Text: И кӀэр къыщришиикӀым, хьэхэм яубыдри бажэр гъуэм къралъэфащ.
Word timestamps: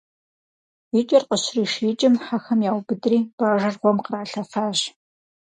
И 0.99 1.01
кӀэр 1.07 1.23
къыщришиикӀым, 1.29 2.15
хьэхэм 2.25 2.59
яубыдри 2.69 3.19
бажэр 3.37 3.75
гъуэм 3.81 3.97
къралъэфащ. 4.05 4.79